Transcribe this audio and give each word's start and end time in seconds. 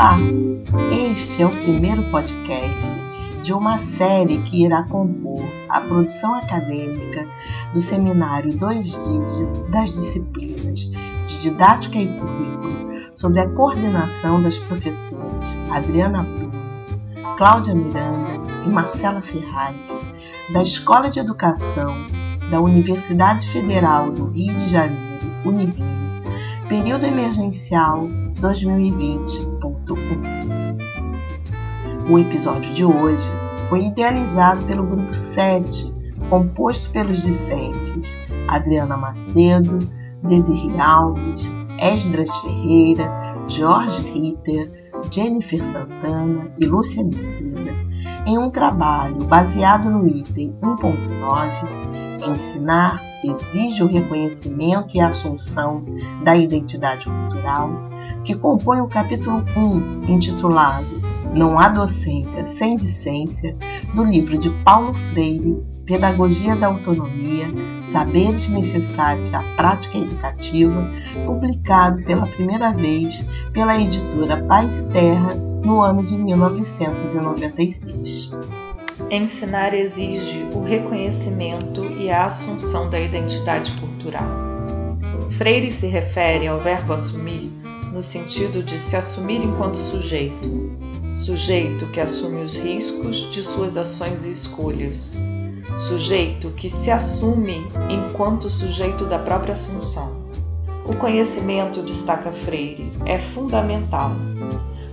Olá! 0.00 0.16
Este 0.90 1.42
é 1.42 1.46
o 1.46 1.50
primeiro 1.50 2.02
podcast 2.10 2.96
de 3.42 3.52
uma 3.52 3.76
série 3.76 4.40
que 4.44 4.64
irá 4.64 4.84
compor 4.84 5.44
a 5.68 5.82
produção 5.82 6.34
acadêmica 6.34 7.28
do 7.74 7.82
seminário 7.82 8.50
2D 8.50 9.68
das 9.68 9.92
disciplinas 9.92 10.80
de 11.26 11.40
Didática 11.42 11.98
e 11.98 12.18
Currículo 12.18 13.10
sobre 13.14 13.40
a 13.40 13.50
coordenação 13.50 14.42
das 14.42 14.58
professoras 14.60 15.54
Adriana 15.70 16.22
Bruno, 16.22 17.36
Cláudia 17.36 17.74
Miranda 17.74 18.40
e 18.64 18.70
Marcela 18.70 19.20
Ferraz, 19.20 20.00
da 20.54 20.62
Escola 20.62 21.10
de 21.10 21.20
Educação 21.20 22.06
da 22.50 22.58
Universidade 22.58 23.50
Federal 23.50 24.10
do 24.10 24.30
Rio 24.30 24.56
de 24.56 24.66
Janeiro, 24.66 25.30
Univille, 25.44 25.84
período 26.70 27.04
emergencial 27.04 28.08
2020.1. 29.94 32.10
O 32.10 32.18
episódio 32.18 32.74
de 32.74 32.84
hoje 32.84 33.30
foi 33.68 33.84
idealizado 33.84 34.66
pelo 34.66 34.84
grupo 34.84 35.14
7, 35.14 35.94
composto 36.28 36.90
pelos 36.90 37.22
discentes 37.22 38.16
Adriana 38.48 38.96
Macedo, 38.96 39.78
Desirri 40.22 40.78
Alves, 40.80 41.50
Esdras 41.78 42.34
Ferreira, 42.38 43.08
Jorge 43.48 44.02
Ritter, 44.02 44.90
Jennifer 45.10 45.64
Santana 45.64 46.52
e 46.58 46.66
Lúcia 46.66 47.02
Nicida, 47.02 47.74
em 48.26 48.38
um 48.38 48.50
trabalho 48.50 49.24
baseado 49.26 49.88
no 49.88 50.06
item 50.08 50.54
1.9, 50.62 52.28
Ensinar 52.28 53.00
exige 53.24 53.82
o 53.82 53.86
reconhecimento 53.86 54.90
e 54.94 55.00
a 55.00 55.08
assunção 55.08 55.82
da 56.22 56.36
identidade 56.36 57.06
cultural, 57.06 57.70
que 58.24 58.34
compõe 58.34 58.80
o 58.80 58.88
capítulo 58.88 59.44
1, 59.56 60.10
intitulado 60.10 61.00
Não 61.34 61.58
há 61.58 61.68
docência 61.68 62.44
sem 62.44 62.76
discência, 62.76 63.54
do 63.94 64.04
livro 64.04 64.38
de 64.38 64.50
Paulo 64.64 64.94
Freire, 64.94 65.62
Pedagogia 65.84 66.54
da 66.54 66.68
Autonomia, 66.68 67.48
Saberes 67.88 68.48
Necessários 68.48 69.34
à 69.34 69.42
Prática 69.56 69.98
Educativa, 69.98 70.88
publicado 71.26 72.00
pela 72.04 72.28
primeira 72.28 72.72
vez 72.72 73.26
pela 73.52 73.76
editora 73.80 74.40
Paz 74.44 74.78
e 74.78 74.84
Terra 74.84 75.34
no 75.34 75.80
ano 75.80 76.04
de 76.04 76.16
1996. 76.16 78.30
Ensinar 79.10 79.74
exige 79.74 80.46
o 80.54 80.62
reconhecimento 80.62 81.84
e 81.98 82.08
a 82.10 82.26
assunção 82.26 82.88
da 82.88 83.00
identidade 83.00 83.72
cultural. 83.80 84.28
Freire 85.30 85.68
se 85.70 85.88
refere 85.88 86.46
ao 86.46 86.60
verbo 86.60 86.92
assumir 86.92 87.59
no 87.92 88.02
sentido 88.02 88.62
de 88.62 88.78
se 88.78 88.96
assumir 88.96 89.42
enquanto 89.42 89.76
sujeito, 89.76 90.70
sujeito 91.12 91.86
que 91.88 92.00
assume 92.00 92.42
os 92.42 92.56
riscos 92.56 93.28
de 93.30 93.42
suas 93.42 93.76
ações 93.76 94.24
e 94.24 94.30
escolhas, 94.30 95.12
sujeito 95.76 96.50
que 96.50 96.68
se 96.68 96.90
assume 96.90 97.66
enquanto 97.88 98.48
sujeito 98.48 99.04
da 99.06 99.18
própria 99.18 99.54
assunção. 99.54 100.20
O 100.86 100.96
conhecimento, 100.96 101.82
destaca 101.82 102.32
Freire, 102.32 102.92
é 103.06 103.18
fundamental. 103.18 104.12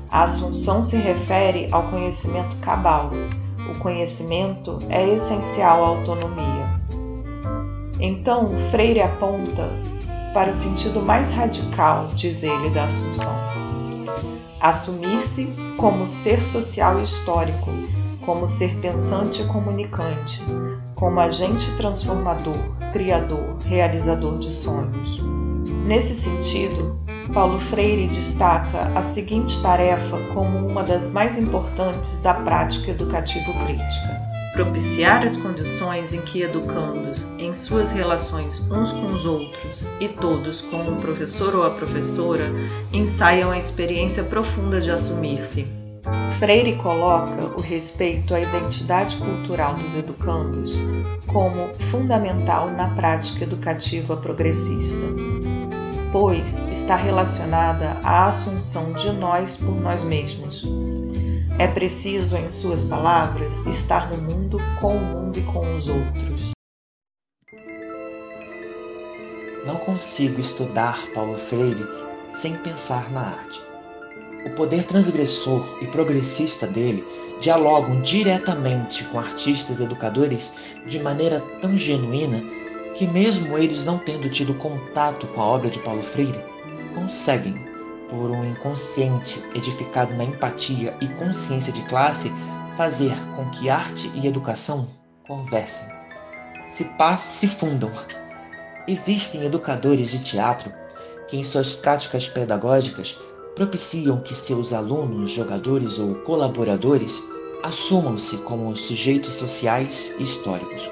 A 0.10 0.24
assunção 0.24 0.82
se 0.82 0.96
refere 0.98 1.68
ao 1.72 1.90
conhecimento 1.90 2.58
cabal, 2.58 3.12
o 3.70 3.80
conhecimento 3.80 4.80
é 4.90 5.08
essencial 5.16 5.84
à 5.84 5.88
autonomia. 5.88 6.68
Então, 8.00 8.58
Freire 8.72 9.02
aponta 9.02 9.70
para 10.34 10.52
o 10.52 10.54
sentido 10.54 11.02
mais 11.02 11.32
radical, 11.32 12.10
diz 12.16 12.44
ele, 12.44 12.70
da 12.70 12.86
Assunção. 12.86 13.36
Assumir-se 14.60 15.48
como 15.78 16.06
ser 16.06 16.44
social 16.44 17.00
e 17.00 17.04
histórico, 17.04 17.70
como 18.26 18.48
ser 18.48 18.76
pensante 18.82 19.42
e 19.42 19.46
comunicante, 19.46 20.44
como 20.96 21.20
agente 21.20 21.66
transformador, 21.78 22.58
criador, 22.92 23.58
realizador 23.66 24.38
de 24.40 24.52
sonhos. 24.52 25.22
Nesse 25.86 26.16
sentido, 26.16 27.00
Paulo 27.34 27.60
Freire 27.60 28.08
destaca 28.08 28.92
a 28.96 29.04
seguinte 29.04 29.62
tarefa 29.62 30.18
como 30.34 30.68
uma 30.68 30.84
das 30.84 31.10
mais 31.12 31.38
importantes 31.38 32.20
da 32.22 32.34
prática 32.34 32.92
educativo-crítica: 32.92 34.22
propiciar 34.58 35.24
as 35.24 35.38
condições 35.38 36.14
em 36.14 36.22
que 36.22 36.42
educandos, 36.42 37.28
em 37.38 37.54
suas 37.54 37.92
relações 37.92 38.60
uns 38.72 38.92
com 38.92 39.14
os 39.14 39.24
outros 39.24 39.86
e 40.00 40.08
todos 40.08 40.64
com 40.64 40.82
o 40.94 41.00
professor 41.00 41.56
ou 41.56 41.64
a 41.64 41.70
professora, 41.70 42.50
ensaiam 42.92 43.52
a 43.52 43.58
experiência 43.58 44.24
profunda 44.24 44.82
de 44.82 44.90
assumir-se. 44.90 45.68
Freire 46.40 46.76
coloca 46.78 47.56
o 47.56 47.62
respeito 47.62 48.34
à 48.34 48.40
identidade 48.40 49.18
cultural 49.18 49.76
dos 49.76 49.94
educandos 49.94 50.76
como 51.28 51.76
fundamental 51.92 52.72
na 52.72 52.90
prática 52.96 53.44
educativa 53.44 54.18
progressista 54.18 55.67
pois 56.12 56.64
está 56.72 56.96
relacionada 56.96 58.00
à 58.04 58.28
assunção 58.28 58.94
de 58.94 59.12
nós 59.12 59.58
por 59.58 59.76
nós 59.76 60.04
mesmos. 60.04 60.66
É 61.60 61.68
preciso, 61.68 62.38
em 62.38 62.50
suas 62.50 62.84
palavras, 62.84 63.58
estar 63.66 64.10
no 64.10 64.18
mundo 64.18 64.60
com 64.80 64.96
o 64.96 65.00
mundo 65.00 65.40
e 65.40 65.44
com 65.44 65.76
os 65.76 65.90
outros. 65.90 66.52
Não 69.66 69.76
consigo 69.78 70.40
estudar 70.40 70.98
Paulo 71.14 71.38
Freire 71.38 71.86
sem 72.30 72.56
pensar 72.58 73.12
na 73.12 73.22
arte. 73.22 73.62
O 74.46 74.52
poder 74.52 74.84
transgressor 74.84 75.78
e 75.82 75.88
progressista 75.88 76.68
dele 76.68 77.04
dialogam 77.42 78.00
diretamente 78.02 79.04
com 79.06 79.20
artistas 79.20 79.82
educadores 79.82 80.56
de 80.86 81.00
maneira 81.00 81.42
tão 81.60 81.76
genuína 81.76 82.42
que, 82.98 83.06
mesmo 83.06 83.58
eles 83.58 83.86
não 83.86 84.00
tendo 84.00 84.28
tido 84.28 84.56
contato 84.56 85.28
com 85.28 85.42
a 85.42 85.46
obra 85.46 85.70
de 85.70 85.78
Paulo 85.80 86.02
Freire, 86.02 86.44
conseguem, 86.96 87.56
por 88.10 88.32
um 88.32 88.44
inconsciente 88.44 89.44
edificado 89.54 90.16
na 90.16 90.24
empatia 90.24 90.96
e 91.00 91.08
consciência 91.10 91.72
de 91.72 91.84
classe, 91.84 92.32
fazer 92.76 93.14
com 93.36 93.50
que 93.52 93.70
arte 93.70 94.10
e 94.16 94.26
educação 94.26 94.88
conversem, 95.28 95.88
se 96.70 96.86
pá, 96.86 97.18
se 97.30 97.48
fundam. 97.48 97.92
Existem 98.88 99.44
educadores 99.44 100.10
de 100.10 100.20
teatro 100.20 100.74
que, 101.28 101.38
em 101.38 101.44
suas 101.44 101.74
práticas 101.74 102.28
pedagógicas, 102.28 103.18
propiciam 103.56 104.22
que 104.22 104.34
seus 104.34 104.74
alunos, 104.74 105.32
jogadores 105.32 106.00
ou 106.00 106.16
colaboradores 106.16 107.22
assumam-se 107.64 108.38
como 108.38 108.76
sujeitos 108.76 109.34
sociais 109.34 110.16
e 110.18 110.24
históricos. 110.24 110.90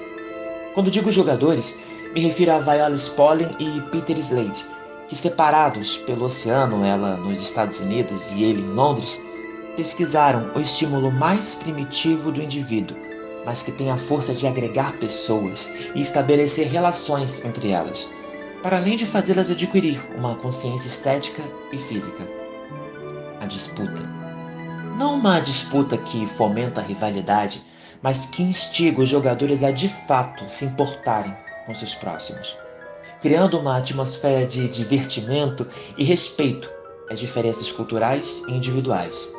Quando 0.74 0.92
digo 0.92 1.12
jogadores, 1.12 1.74
me 2.16 2.22
refiro 2.22 2.54
a 2.54 2.60
Viola 2.60 2.96
Spolin 2.96 3.54
e 3.60 3.82
Peter 3.92 4.18
Slade, 4.18 4.66
que 5.10 5.16
separados 5.18 5.98
pelo 5.98 6.24
oceano, 6.24 6.82
ela 6.82 7.18
nos 7.18 7.44
Estados 7.44 7.82
Unidos 7.82 8.32
e 8.32 8.42
ele 8.42 8.62
em 8.62 8.70
Londres, 8.70 9.20
pesquisaram 9.76 10.50
o 10.56 10.62
estímulo 10.62 11.12
mais 11.12 11.56
primitivo 11.56 12.32
do 12.32 12.42
indivíduo, 12.42 12.96
mas 13.46 13.62
que 13.62 13.72
tem 13.74 13.92
a 13.92 13.98
força 13.98 14.34
de 14.34 14.48
agregar 14.48 14.94
pessoas 14.94 15.70
e 15.94 16.00
estabelecer 16.00 16.70
relações 16.70 17.44
entre 17.44 17.72
elas, 17.72 18.10
para 18.64 18.78
além 18.78 18.96
de 18.96 19.06
fazê-las 19.06 19.52
adquirir 19.52 20.00
uma 20.18 20.36
consciência 20.36 20.88
estética 20.88 21.44
e 21.74 21.78
física. 21.78 22.26
A 23.42 23.46
disputa. 23.46 24.10
Não 24.98 25.16
uma 25.16 25.42
disputa 25.42 25.98
que 25.98 26.26
fomenta 26.26 26.80
a 26.80 26.84
rivalidade, 26.84 27.62
mas 28.02 28.26
que 28.28 28.42
instiga 28.42 29.02
os 29.02 29.10
jogadores 29.10 29.64
a 29.64 29.72
de 29.72 29.90
fato 29.90 30.50
se 30.50 30.64
importarem 30.64 31.36
com 31.66 31.74
seus 31.74 31.94
próximos, 31.96 32.58
criando 33.22 33.60
uma 33.60 33.78
atmosfera 33.78 34.46
de 34.46 34.68
divertimento 34.68 35.68
e 35.98 36.04
respeito 36.04 36.70
às 37.10 37.20
diferenças 37.20 37.72
culturais 37.72 38.44
e 38.48 38.54
individuais. 38.54 39.34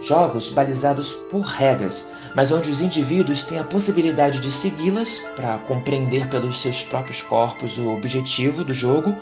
Jogos 0.00 0.50
balizados 0.50 1.10
por 1.30 1.40
regras, 1.40 2.08
mas 2.34 2.52
onde 2.52 2.70
os 2.70 2.80
indivíduos 2.80 3.42
têm 3.42 3.58
a 3.58 3.64
possibilidade 3.64 4.38
de 4.38 4.50
segui-las 4.50 5.18
para 5.34 5.58
compreender 5.58 6.28
pelos 6.28 6.60
seus 6.60 6.84
próprios 6.84 7.20
corpos 7.22 7.76
o 7.78 7.88
objetivo 7.90 8.62
do 8.62 8.72
jogo, 8.72 9.16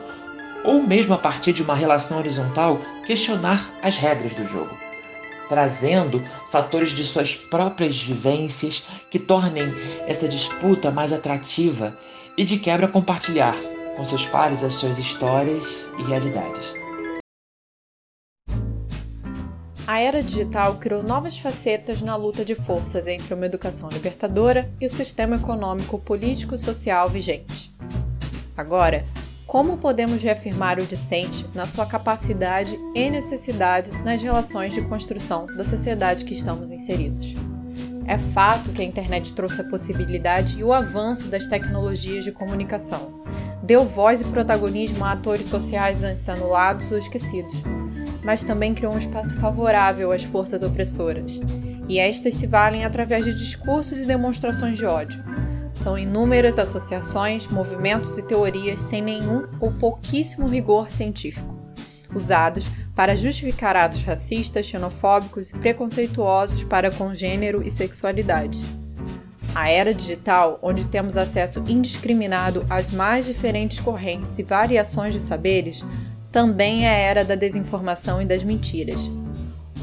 ou 0.65 0.83
mesmo 0.83 1.15
a 1.15 1.19
partir 1.19 1.53
de 1.53 1.63
uma 1.63 1.75
relação 1.75 2.19
horizontal 2.19 2.79
questionar 3.07 3.71
as 3.83 3.97
regras 3.97 4.35
do 4.35 4.45
jogo 4.45 4.87
trazendo 5.49 6.23
fatores 6.49 6.91
de 6.91 7.05
suas 7.05 7.35
próprias 7.35 8.01
vivências 8.01 8.85
que 9.11 9.19
tornem 9.19 9.73
essa 10.07 10.29
disputa 10.29 10.91
mais 10.91 11.13
atrativa 11.13 11.97
e 12.37 12.45
de 12.45 12.59
quebra 12.59 12.87
compartilhar 12.87 13.57
com 13.97 14.05
seus 14.05 14.27
pares 14.27 14.63
as 14.63 14.75
suas 14.75 14.99
histórias 14.99 15.91
e 15.99 16.03
realidades. 16.03 16.75
A 19.87 20.01
era 20.01 20.23
digital 20.23 20.79
criou 20.79 21.03
novas 21.03 21.39
facetas 21.39 22.03
na 22.03 22.17
luta 22.17 22.45
de 22.45 22.57
forças 22.57 23.07
entre 23.07 23.33
uma 23.33 23.47
educação 23.47 23.89
libertadora 23.89 24.71
e 24.81 24.87
o 24.87 24.91
sistema 24.91 25.37
econômico, 25.37 25.99
político 25.99 26.57
e 26.57 26.59
social 26.59 27.09
vigente. 27.09 27.73
Agora, 28.57 29.07
como 29.47 29.77
podemos 29.79 30.23
reafirmar 30.23 30.81
o 30.81 30.87
discente 30.87 31.47
na 31.55 31.67
sua 31.67 31.87
capacidade 31.87 32.77
e 32.95 33.09
necessidade 33.09 33.93
nas 34.03 34.21
relações 34.21 34.75
de 34.75 34.83
construção 34.83 35.47
da 35.47 35.65
sociedade 35.65 36.25
que 36.25 36.35
estamos 36.35 36.73
inseridos. 36.73 37.56
É 38.09 38.17
fato 38.17 38.71
que 38.71 38.81
a 38.81 38.85
internet 38.85 39.35
trouxe 39.35 39.61
a 39.61 39.65
possibilidade 39.65 40.57
e 40.59 40.63
o 40.63 40.73
avanço 40.73 41.27
das 41.27 41.49
tecnologias 41.49 42.23
de 42.23 42.31
comunicação. 42.31 43.25
Deu 43.65 43.85
voz 43.85 44.21
e 44.21 44.25
protagonismo 44.25 45.05
a 45.05 45.11
atores 45.11 45.51
sociais 45.51 46.05
antes 46.05 46.29
anulados 46.29 46.93
ou 46.93 46.99
esquecidos, 46.99 47.61
mas 48.23 48.45
também 48.45 48.73
criou 48.73 48.95
um 48.95 48.99
espaço 48.99 49.35
favorável 49.41 50.13
às 50.13 50.23
forças 50.23 50.63
opressoras. 50.63 51.41
E 51.89 51.99
estas 51.99 52.35
se 52.35 52.47
valem 52.47 52.85
através 52.85 53.25
de 53.25 53.35
discursos 53.35 53.99
e 53.99 54.07
demonstrações 54.07 54.79
de 54.79 54.85
ódio. 54.85 55.21
São 55.73 55.99
inúmeras 55.99 56.61
associações, 56.61 57.49
movimentos 57.49 58.17
e 58.17 58.23
teorias 58.23 58.81
sem 58.83 59.03
nenhum 59.03 59.47
ou 59.61 59.73
pouquíssimo 59.73 60.47
rigor 60.47 60.93
científico, 60.93 61.55
usados 62.15 62.71
para 62.97 63.15
justificar 63.15 63.77
atos 63.77 64.01
racistas, 64.03 64.65
xenofóbicos 64.65 65.51
e 65.51 65.59
preconceituosos 65.59 66.65
para 66.65 66.91
com 66.91 67.15
gênero 67.15 67.63
e 67.63 67.71
sexualidade. 67.71 68.59
A 69.55 69.69
era 69.69 69.93
digital, 69.93 70.59
onde 70.63 70.87
temos 70.87 71.15
acesso 71.17 71.63
indiscriminado 71.69 72.65
às 72.71 72.91
mais 72.91 73.27
diferentes 73.27 73.81
correntes 73.81 74.39
e 74.39 74.43
variações 74.43 75.13
de 75.13 75.21
saberes, 75.21 75.85
também 76.33 76.87
é 76.87 76.89
a 76.89 76.99
era 76.99 77.25
da 77.25 77.35
desinformação 77.35 78.21
e 78.21 78.25
das 78.25 78.43
mentiras. 78.43 79.11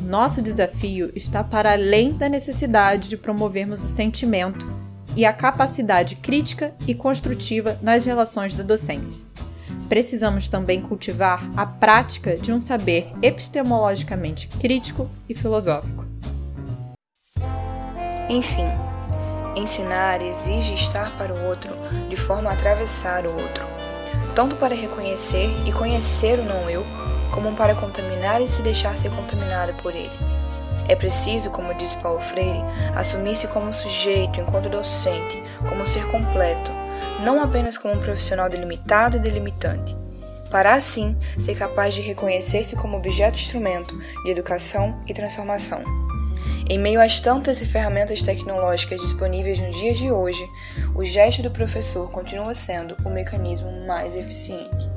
Nosso 0.02 0.42
desafio 0.42 1.12
está 1.16 1.44
para 1.44 1.74
além 1.74 2.14
da 2.14 2.28
necessidade 2.28 3.08
de 3.10 3.18
promovermos 3.18 3.84
o 3.84 3.88
sentimento 3.88 4.68
e 5.16 5.24
a 5.24 5.32
capacidade 5.32 6.16
crítica 6.16 6.74
e 6.88 6.96
construtiva 6.96 7.78
nas 7.82 8.06
relações 8.06 8.56
da 8.56 8.64
docência 8.64 9.33
precisamos 9.94 10.48
também 10.48 10.82
cultivar 10.82 11.48
a 11.56 11.68
prática 11.68 12.36
de 12.36 12.52
um 12.52 12.60
saber 12.60 13.14
epistemologicamente 13.22 14.48
crítico 14.48 15.08
e 15.30 15.36
filosófico. 15.36 16.04
Enfim, 18.28 18.66
ensinar 19.56 20.20
exige 20.24 20.74
estar 20.74 21.16
para 21.16 21.32
o 21.32 21.46
outro 21.46 21.76
de 22.10 22.16
forma 22.16 22.50
a 22.50 22.54
atravessar 22.54 23.28
o 23.28 23.34
outro, 23.40 23.68
tanto 24.34 24.56
para 24.56 24.74
reconhecer 24.74 25.48
e 25.64 25.72
conhecer 25.72 26.40
o 26.40 26.44
não-eu, 26.44 26.84
como 27.32 27.56
para 27.56 27.76
contaminar 27.76 28.42
e 28.42 28.48
se 28.48 28.64
deixar 28.64 28.98
ser 28.98 29.12
contaminado 29.12 29.76
por 29.76 29.94
ele. 29.94 30.10
É 30.90 30.96
preciso, 30.96 31.52
como 31.52 31.72
disse 31.76 31.98
Paulo 31.98 32.20
Freire, 32.20 32.64
assumir-se 32.96 33.48
como 33.48 33.72
sujeito 33.72 34.42
enquanto 34.42 34.70
docente, 34.70 35.44
como 35.70 35.86
ser 35.86 36.08
completo, 36.08 36.83
não 37.22 37.42
apenas 37.42 37.78
como 37.78 37.94
um 37.94 38.00
profissional 38.00 38.50
delimitado 38.50 39.18
e 39.18 39.20
delimitante, 39.20 39.96
para 40.50 40.74
assim 40.74 41.18
ser 41.40 41.56
capaz 41.56 41.94
de 41.94 42.02
reconhecer-se 42.02 42.76
como 42.76 42.98
objeto 42.98 43.38
instrumento 43.38 43.98
de 44.24 44.32
educação 44.32 45.02
e 45.08 45.14
transformação. 45.14 45.84
Em 46.70 46.80
meio 46.80 47.02
às 47.02 47.20
tantas 47.20 47.60
ferramentas 47.60 48.22
tecnológicas 48.22 49.02
disponíveis 49.02 49.60
nos 49.60 49.76
dias 49.76 49.98
de 49.98 50.12
hoje, 50.12 50.44
o 50.96 51.04
gesto 51.04 51.42
do 51.42 51.52
professor 51.52 52.10
continua 52.10 52.54
sendo 52.54 52.96
o 53.04 53.10
mecanismo 53.10 53.86
mais 53.86 54.16
eficiente. 54.16 54.93